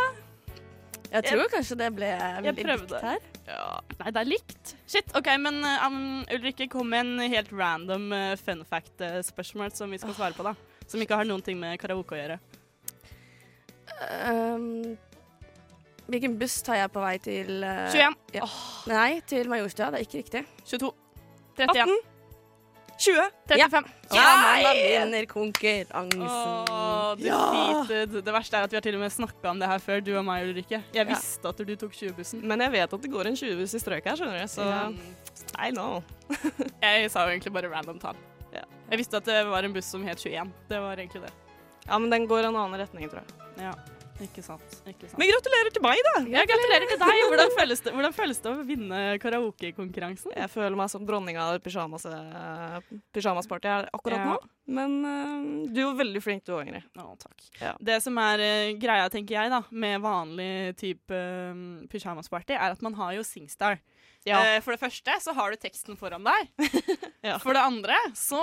[1.11, 2.11] Jeg tror kanskje det ble
[2.45, 2.93] veldig prøvde.
[2.93, 3.17] likt her.
[3.51, 3.81] Ja.
[3.99, 4.73] Nei, det er likt.
[4.89, 5.11] Shit.
[5.17, 10.15] OK, men um, Ulrikke, kom med en helt random uh, fun fact-spørsmål som vi skal
[10.17, 10.55] svare på, da.
[10.87, 12.39] Som ikke har noen ting med karaoke å gjøre.
[14.01, 14.95] Um,
[16.07, 18.17] hvilken buss tar jeg på vei til uh, 21.
[18.39, 18.47] Ja.
[18.91, 19.91] Nei, til Majorstua.
[19.91, 20.45] Det er ikke riktig.
[20.71, 20.95] 22.
[21.59, 22.10] 31.
[23.01, 23.27] 20.
[23.49, 23.89] 35.
[24.13, 26.21] Ja, Amanda vinner konkurransen.
[26.21, 28.17] Åh, defeated.
[28.25, 30.11] Det verste er at vi har til og med snakka om det her før, du
[30.15, 30.81] og meg, Ulrikke.
[30.93, 32.43] Jeg visste at du tok 20-bussen.
[32.47, 34.91] Men jeg vet at det går en 20-buss i strøket her, skjønner du, så yeah.
[35.57, 36.03] I know.
[36.85, 38.19] Jeg sa jo egentlig bare random tall.
[38.53, 38.63] Ja.
[38.91, 40.53] Jeg visste at det var en buss som het 21.
[40.69, 41.33] Det var egentlig det.
[41.87, 43.65] Ja, men den går en annen retning, tror jeg.
[43.65, 43.73] Ja,
[44.25, 44.75] ikke sant.
[44.87, 45.17] Ikke sant.
[45.19, 46.13] Men gratulerer til meg, da!
[46.33, 47.21] Ja, gratulerer til deg.
[47.31, 50.35] Hvordan føles det, hvordan føles det å vinne karaokekonkurransen?
[50.37, 52.05] Jeg føler meg som dronninga av pyjamas,
[53.15, 54.33] pyjamasparty her akkurat Ja.
[54.33, 54.39] nå.
[54.71, 56.85] Men uh, du var veldig flink du òg, Ingrid.
[57.01, 57.41] Å, takk.
[57.59, 57.73] Ja.
[57.81, 62.85] Det som er uh, greia, tenker jeg, da, med vanlig type uh, pyjamasparty, er at
[62.85, 63.81] man har jo Singstar.
[64.27, 64.39] Ja.
[64.55, 66.51] Eh, for det første så har du teksten foran deg.
[67.21, 67.35] Ja.
[67.37, 68.39] For det andre så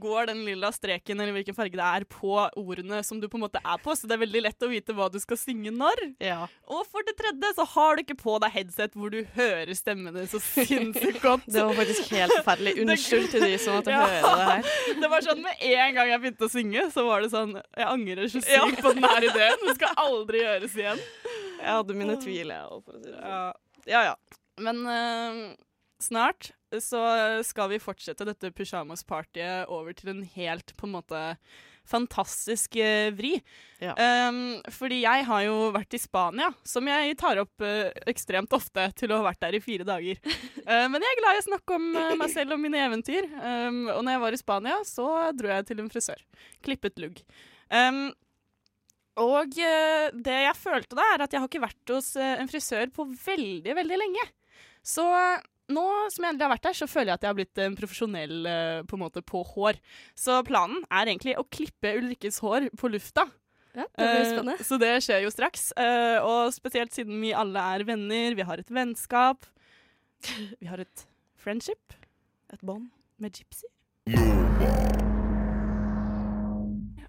[0.00, 3.42] går den lilla streken, eller hvilken farge det er, på ordene som du på en
[3.44, 6.00] måte er på, så det er veldig lett å vite hva du skal synge når.
[6.24, 6.46] Ja.
[6.64, 10.24] Og for det tredje så har du ikke på deg headset hvor du hører stemmene
[10.32, 11.44] så sinnssykt godt.
[11.44, 12.74] Det var faktisk helt forferdelig.
[12.86, 14.74] Unnskyld til de som måtte høre det her.
[15.04, 17.88] Det var sånn Med en gang jeg begynte å synge, så var det sånn Jeg
[17.92, 19.66] angrer så sykt på den her ideen.
[19.68, 21.04] Det skal aldri gjøres igjen.
[21.60, 23.28] Jeg hadde mine tvil, jeg òg, for å si det sånn.
[23.28, 23.50] Ja.
[23.92, 24.41] Ja, ja.
[24.60, 25.54] Men uh,
[26.02, 27.00] snart så
[27.44, 31.20] skal vi fortsette dette pysjamaspartyet over til en helt på en måte
[31.88, 33.36] fantastisk uh, vri.
[33.82, 33.94] Ja.
[34.28, 38.88] Um, fordi jeg har jo vært i Spania, som jeg tar opp uh, ekstremt ofte
[38.98, 40.20] til å ha vært der i fire dager.
[40.62, 41.88] Uh, men jeg er glad i å snakke om
[42.20, 43.28] meg selv og mine eventyr.
[43.38, 46.26] Um, og når jeg var i Spania, så dro jeg til en frisør.
[46.64, 47.24] Klippet lugg.
[47.72, 48.04] Um,
[49.20, 53.04] og det jeg følte da, er at jeg har ikke vært hos en frisør på
[53.12, 54.24] veldig, veldig lenge.
[54.86, 57.38] Så eh, nå som jeg endelig har vært der, så føler jeg at jeg har
[57.38, 59.78] blitt en profesjonell eh, på en måte på hår.
[60.18, 63.28] Så planen er egentlig å klippe Ulrikkes hår på lufta.
[63.72, 64.34] Ja, det blir spennende.
[64.34, 64.64] spennende.
[64.68, 65.70] så det skjer jo straks.
[65.78, 69.48] Uh, og spesielt siden vi alle er venner, vi har et vennskap.
[70.60, 71.06] Vi har et
[71.40, 71.96] friendship
[72.52, 72.90] Et bånd.
[73.18, 73.66] med Gypsy.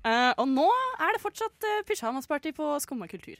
[0.03, 0.67] Uh, og nå
[0.99, 3.37] er det fortsatt uh, pysjamasparty på Skumma kultur.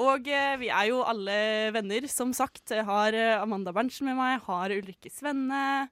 [0.00, 1.34] Og eh, vi er jo alle
[1.74, 2.62] venner, som sagt.
[2.70, 5.88] Jeg har eh, Amanda Berntsen med meg, har Ulrikke Svenne.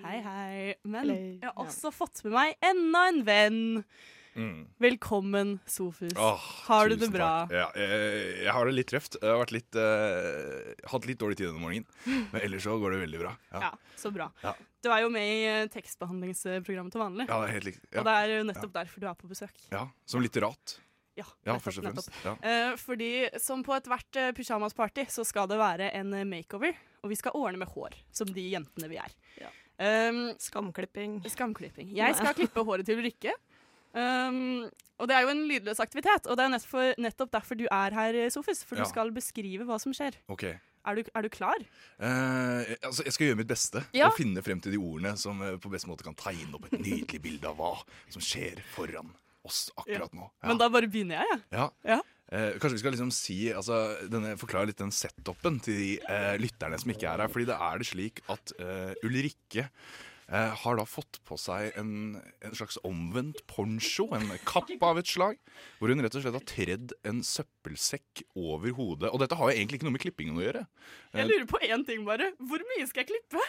[0.00, 0.74] Hei, hei.
[0.84, 1.16] Men Hello.
[1.16, 3.60] jeg har også fått med meg enda en venn.
[4.38, 4.62] Mm.
[4.80, 6.14] Velkommen, Sofus.
[6.16, 7.30] Oh, har du det bra?
[7.44, 7.54] takk.
[7.58, 9.18] Ja, jeg, jeg har det litt røft.
[9.20, 11.88] Jeg har vært litt, uh, hatt litt dårlig tid denne morgenen.
[12.32, 13.34] Men ellers så går det veldig bra.
[13.50, 14.30] Ja, Ja, så bra.
[14.44, 14.54] Ja.
[14.80, 17.26] Du er jo med i eh, tekstbehandlingsprogrammet til vanlig.
[17.28, 17.82] Ja, det er helt likt.
[17.90, 17.98] Ja.
[18.00, 19.58] Og det er jo nettopp derfor du er på besøk.
[19.74, 20.78] ja, Som litterat.
[21.18, 22.10] Ja, Ja, nettopp, først og fremst.
[22.24, 22.34] Ja.
[22.40, 23.10] Uh, fordi
[23.42, 27.34] som på ethvert uh, pysjamasparty så skal det være en eh, makeover, og vi skal
[27.34, 29.12] ordne med hår, som de jentene vi er.
[29.40, 29.50] Ja.
[29.80, 31.22] Um, Skamklipping.
[31.32, 31.90] skamklipping.
[31.96, 33.32] Jeg skal klippe håret til Ulrikke.
[33.92, 34.68] Um,
[35.00, 37.96] og det er jo en lydløs aktivitet, og det er nettopp, nettopp derfor du er
[37.96, 38.60] her, Sofus.
[38.62, 38.84] For Ja.
[38.84, 40.14] du skal beskrive hva som skjer.
[40.28, 40.44] Ok.
[40.86, 41.58] Er du, er du klar?
[41.98, 44.06] Eh, altså, jeg skal gjøre mitt beste Ja.
[44.08, 47.20] og finne frem til de ordene som på best måte kan tegne opp et nydelig
[47.20, 47.74] bilde av hva
[48.08, 49.10] som skjer foran
[49.46, 50.26] oss akkurat nå.
[50.42, 50.48] Ja.
[50.50, 51.44] Men da bare begynner jeg, jeg.
[51.58, 51.68] Ja.
[51.96, 52.00] Ja.
[52.30, 56.36] Eh, kanskje vi skal liksom si altså, denne, Forklare litt den setupen til de eh,
[56.38, 57.32] lytterne som ikke er her.
[57.32, 61.90] Fordi det er det slik at eh, Ulrikke eh, har da fått på seg en,
[62.46, 65.40] en slags omvendt poncho, en kappe av et slag,
[65.80, 69.10] hvor hun rett og slett har tredd en søppelsekk over hodet.
[69.10, 70.66] Og dette har jo egentlig ikke noe med klippingen å gjøre.
[71.16, 72.30] Jeg Eh, lurer på én ting bare.
[72.38, 73.42] Hvor mye skal jeg klippe?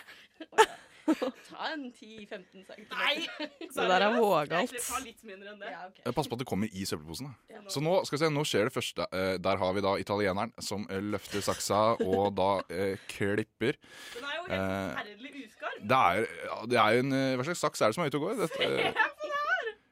[1.49, 2.85] Ta en 10-15 cm.
[2.91, 3.27] Nei!
[3.71, 4.73] Det der er vågalt.
[4.75, 5.71] Jeg tar litt mindre enn det.
[6.05, 7.29] Eh, Pass på at det kommer i søppelposen.
[7.31, 7.61] da.
[7.71, 9.07] Så nå skal vi se, nå skjer det første.
[9.15, 13.79] Eh, der har vi da italieneren som eh, løfter saksa og da eh, klipper.
[14.17, 15.79] Den er jo helt Eh, forferdelig uskarp.
[15.91, 16.27] Det er,
[16.71, 18.41] det er en Hva slags saks er det som er ute og går?
[18.41, 19.07] Dette, eh,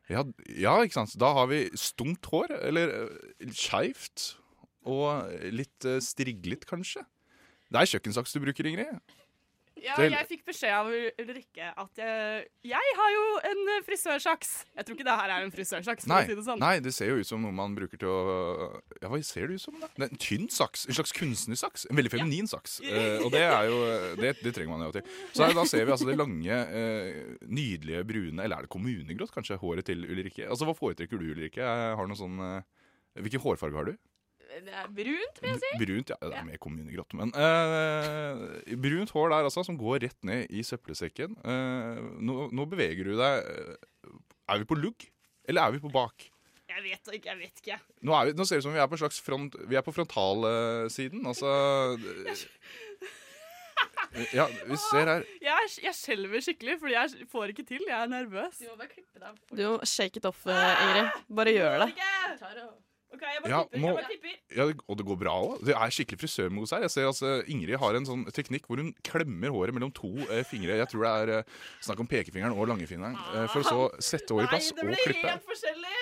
[0.09, 0.23] ja,
[0.57, 1.13] ja, ikke sant.
[1.21, 2.93] Da har vi stumt hår, eller
[3.53, 4.31] skeivt.
[4.89, 7.03] Og litt striglet, kanskje.
[7.69, 8.97] Det er kjøkkensaks du bruker, Ingrid.
[9.83, 14.49] Ja, jeg fikk beskjed av Ulrikke at jeg, jeg har jo en eh, frisørsaks.
[14.75, 16.07] Jeg tror ikke det her er en frisørsaks.
[16.09, 16.59] Nei, si det sånn.
[16.63, 18.19] nei, det ser jo ut som noe man bruker til å
[18.99, 19.77] Ja, hva ser det ut som?
[19.79, 19.89] da?
[19.95, 20.87] Det er en tynn saks.
[20.89, 21.87] En slags kunstnersaks.
[21.89, 22.79] En veldig feminin saks.
[22.89, 23.77] Eh, og det er jo
[24.19, 25.05] det, det trenger man jo til.
[25.31, 29.31] Så her, da ser vi altså det lange, eh, nydelige brune Eller er det kommunegrått,
[29.35, 29.59] kanskje?
[29.61, 30.47] Håret til Ulrikke.
[30.49, 31.63] Altså, Hva foretrekker du, Ulrikke?
[31.63, 32.65] Har du noe sånn eh,
[33.23, 33.93] Hvilken hårfarge har du?
[34.65, 35.69] Det er brunt, vil jeg si.
[35.83, 36.17] Brunt, ja.
[36.23, 37.13] Det er mer kommunegrått.
[37.19, 41.37] Men eh, brunt hår der, altså, som går rett ned i søppelsekken.
[41.43, 44.17] Eh, nå, nå beveger du deg eh,
[44.53, 45.07] Er vi på lugg,
[45.47, 46.27] eller er vi på bak?
[46.69, 47.79] Jeg vet ikke, jeg vet ikke.
[48.05, 49.81] Nå, er vi, nå ser det ut som vi er på slags front, Vi er
[49.85, 51.23] på frontalsiden.
[51.25, 51.49] Altså
[54.33, 55.23] Ja, vi ser her.
[55.41, 57.83] Jeg, er- jeg skjelver skikkelig, fordi jeg får ikke til.
[57.87, 58.57] Jeg er nervøs.
[58.57, 59.37] Du må bare klippe deg.
[59.55, 61.11] Du må shake it off, eh, Ingrid.
[61.39, 61.89] Bare gjør det.
[63.13, 63.79] OK, jeg bare Ja, klipper.
[63.83, 63.91] Må...
[63.93, 64.38] Jeg bare klipper.
[64.55, 65.59] Ja, og det går bra òg.
[65.67, 66.81] Det er skikkelig frisørmos her.
[66.87, 70.41] Jeg ser altså, Ingrid har en sånn teknikk hvor hun klemmer håret mellom to eh,
[70.47, 70.79] fingre.
[70.79, 73.17] Jeg tror det er eh, snakk om pekefingeren og langefingeren.
[73.35, 74.89] eh, for så sette håret i plass og klippe.
[74.89, 75.99] Nei, det blir helt forskjellig.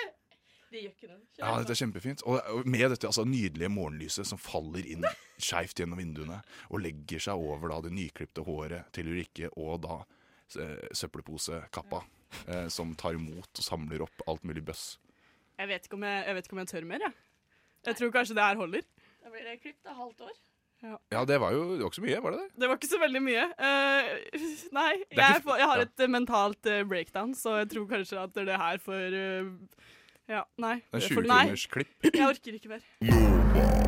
[0.67, 1.21] Det gjør ikke noe.
[1.39, 2.23] Ja, dette er kjempefint.
[2.27, 5.05] Og med dette altså, nydelige morgenlyset som faller inn
[5.39, 6.39] skeivt gjennom vinduene
[6.71, 9.99] og legger seg over da, det nyklipte håret til Ulrikke og da
[10.59, 12.01] eh, søppelposekappa,
[12.47, 14.97] eh, som tar imot og samler opp alt mulig bøss.
[15.57, 17.15] Jeg vet ikke om jeg, jeg, vet ikke om jeg tør mer, jeg.
[17.87, 18.85] Jeg tror kanskje det her holder.
[19.23, 20.35] Da blir det klippet halvt år.
[21.11, 22.49] Ja, det var jo det var ikke så mye, var det det?
[22.61, 23.45] Det var ikke så veldig mye.
[23.57, 24.11] Uh,
[24.77, 25.87] nei, ikke jeg, f- får, jeg har ja.
[25.87, 29.83] et eh, mentalt uh, breakdown, så jeg tror kanskje at det her får uh,
[30.29, 30.75] Ja, nei.
[30.93, 31.97] En For- 20 nei, klipp.
[32.13, 33.86] Jeg orker ikke mer.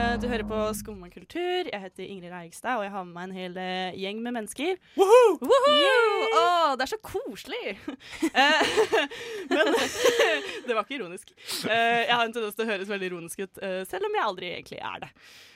[0.00, 1.68] Eh, du hører på Skumma kultur.
[1.68, 4.78] Jeg heter Ingrid Eikstad, og jeg har med meg en hel eh, gjeng med mennesker.
[4.96, 5.50] Woohoo!
[6.40, 6.44] Å,
[6.78, 7.74] det er så koselig!
[8.30, 8.70] Eh,
[9.50, 9.70] men
[10.66, 11.32] det var ikke ironisk.
[11.66, 13.60] Eh, jeg har en tendens til å høres veldig ironisk ut,
[13.90, 15.10] selv om jeg aldri egentlig er det.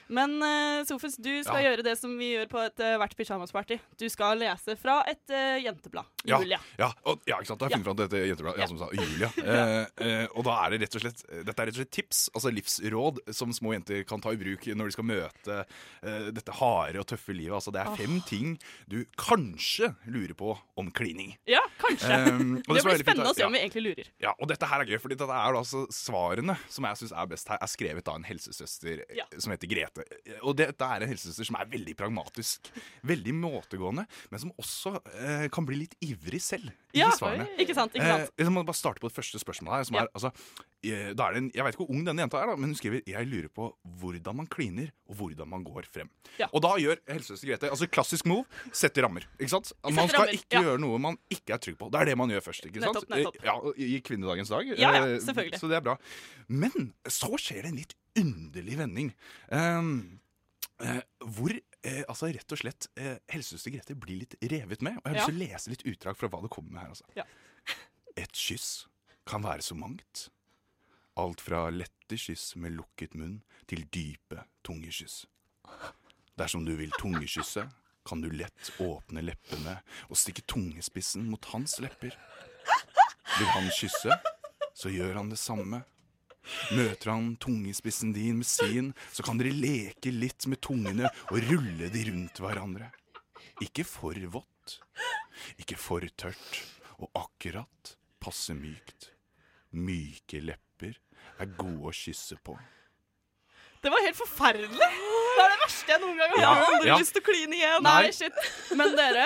[0.07, 1.71] Men uh, Sofus, du skal Ja.
[1.71, 3.79] gjøre det som vi gjør på et uh, hvert pyjamasparty.
[3.99, 6.05] Du skal lese fra et uh, jenteblad.
[6.25, 6.59] Ja, Julia.
[6.79, 7.59] ja, og, ja, ikke sant?
[7.61, 9.29] Da har jeg funnet fram dette jentebladet, ja, som sa Julia.
[9.45, 12.21] uh, eh, og da er det rett og slett Dette er rett og slett tips,
[12.33, 16.55] altså livsråd, som små jenter kan ta i bruk når de skal møte eh, dette
[16.59, 17.53] harde og tøffe livet.
[17.57, 18.55] Altså, det er fem ting
[18.91, 21.35] du kanskje lurer på om klining.
[21.49, 22.17] Ja, kanskje.
[22.25, 24.09] Um, det, det blir spennende å se om vi egentlig lurer.
[24.23, 27.29] Ja, og dette her er gøy, fordi dette er altså svarene som jeg syns er
[27.31, 29.94] best her, er skrevet av en helsesøster eh, som heter Grete.
[30.43, 32.69] Og dette er en helsesøster som er veldig pragmatisk,
[33.07, 37.47] veldig måtegående, men som også eh, kan bli litt ivrig selv i Ja, svarene.
[37.59, 38.31] ikke sant, ikke sant.
[38.39, 39.83] Eh, bare starte på det første spørsmålet her.
[39.89, 40.03] Som Ja.
[40.03, 40.31] er, altså,
[40.83, 42.75] eh, er det en, jeg vet ikke hvor ung denne jenta er, da, men hun
[42.75, 46.09] skriver Jeg lurer på hvordan man kliner, og hvordan man går frem.
[46.39, 46.47] Ja.
[46.53, 49.25] Og da gjør helsesøster Grete altså klassisk move sette rammer.
[49.39, 49.71] ikke sant?
[49.83, 51.89] Man skal ikke gjøre noe man ikke er trygg på.
[51.91, 52.65] Det er det man gjør først.
[52.65, 52.95] ikke sant?
[52.95, 53.35] Nettopp, nettopp.
[53.35, 54.65] Eh, Ja, I kvinnedagens dag.
[54.77, 55.59] Ja, ja, Eh, selvfølgelig.
[55.59, 55.97] Så det er bra.
[56.49, 59.11] Men så skjer det en litt underlig vending.
[59.51, 60.19] Um,
[60.83, 61.01] eh,
[61.35, 64.99] hvor eh, altså rett og slett eh, helsesøster Grete blir litt revet med.
[65.01, 66.95] Og jeg har lyst til å lese litt utdrag fra hva det kommer med her.
[66.95, 67.07] altså.
[67.17, 67.27] Ja.
[68.15, 68.87] Et kyss
[69.27, 70.29] kan være så mangt.
[71.19, 75.23] Alt fra lette kyss med lukket munn til dype tungekyss.
[76.35, 77.63] Dersom du vil tungekysse,
[78.05, 79.79] kan du lett åpne leppene
[80.11, 82.13] og stikke tungespissen mot hans lepper.
[83.39, 84.19] Vil han kysse,
[84.75, 85.81] så gjør han det samme.
[86.75, 91.89] Møter han tungespissen din med sin, så kan dere leke litt med tungene og rulle
[91.93, 92.91] de rundt hverandre.
[93.63, 94.79] Ikke for vått,
[95.61, 96.61] ikke for tørt,
[96.99, 99.11] og akkurat passe mykt.
[99.75, 100.95] Myke lepper
[101.41, 102.55] er gode å kysse på.
[103.83, 104.69] Det var helt forferdelig!
[105.35, 106.69] Det er det verste jeg noen gang har Ja, hørt.
[106.73, 106.95] Aldri ja.
[107.01, 107.83] lyst til å kline igjen.
[107.85, 108.37] Nei, shit.
[108.79, 109.25] Men dere,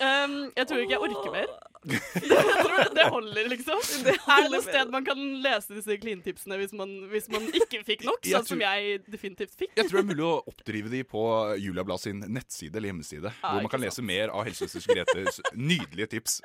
[0.00, 1.52] um, jeg tror ikke jeg orker mer.
[2.94, 3.78] Det holder, liksom.
[4.04, 7.82] Det er det noe sted man kan lese disse klintipsene hvis man, hvis man ikke
[7.86, 8.20] fikk nok?
[8.34, 9.72] Sånn som jeg definitivt fikk.
[9.78, 11.24] Jeg tror det er mulig å oppdrive de på
[11.60, 15.40] Julia Blad sin nettside eller hjemmeside, Ja, hvor man kan lese mer av helsesøster Gretes
[15.56, 16.40] nydelige tips.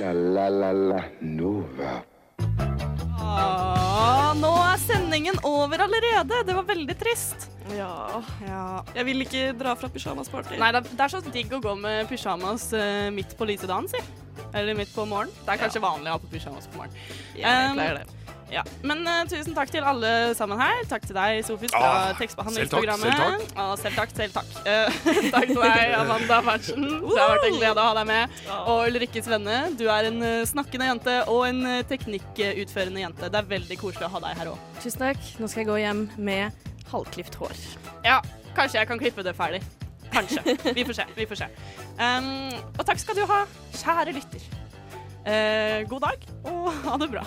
[0.00, 2.00] La la la la Nova.
[3.16, 6.42] Ah, nå er sendingen over allerede.
[6.46, 7.50] Det var veldig trist.
[7.74, 8.22] Ja.
[8.46, 8.62] ja.
[8.94, 10.58] Jeg vil ikke dra fra pysjamasparty.
[10.60, 13.66] Nei, det er- det er så digg å gå med pysjamas uh, midt på lite
[13.66, 13.98] dagen, si.
[14.54, 15.34] Eller midt på morgenen.
[15.46, 17.00] Det er kanskje vanlig å ha på pysjamas på morgenen.
[17.34, 18.06] Ja, jeg Um, pleier det.
[18.46, 18.62] Ja.
[18.86, 20.84] Men uh, tusen takk til alle sammen her.
[20.86, 23.10] Takk til deg, Sofus, fra Ah, tekstbehandlingsprogrammet.
[23.10, 24.52] selv takk, Ah, selv takk, selv takk.
[24.62, 25.00] Uh,
[25.34, 26.86] takk til deg, Amanda Berntsen.
[26.86, 28.38] Det har vært en glede å ha deg med.
[28.70, 33.32] Og Ulrikke Svenne, du er en eh, snakkende jente og en eh, teknikkutførende jente.
[33.34, 34.62] Det er veldig koselig å ha deg her òg.
[34.84, 35.18] Tusen takk.
[35.42, 36.52] Nå skal jeg gå hjem med
[36.92, 37.56] halvklipt hår.
[38.04, 38.20] Ja,
[38.56, 39.62] kanskje jeg kan klippe det ferdig.
[40.12, 40.56] Kanskje.
[40.74, 41.08] Vi får se.
[41.16, 41.50] Vi får se.
[41.98, 43.42] Um, og takk skal du ha,
[43.76, 44.46] kjære lytter.
[45.26, 47.26] Uh, god dag, og ha det bra.